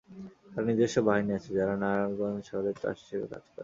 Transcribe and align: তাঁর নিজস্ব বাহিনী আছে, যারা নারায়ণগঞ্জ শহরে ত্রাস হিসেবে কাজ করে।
তাঁর 0.51 0.63
নিজস্ব 0.69 0.97
বাহিনী 1.07 1.31
আছে, 1.37 1.49
যারা 1.57 1.73
নারায়ণগঞ্জ 1.81 2.41
শহরে 2.49 2.71
ত্রাস 2.79 2.97
হিসেবে 3.01 3.25
কাজ 3.31 3.43
করে। 3.45 3.59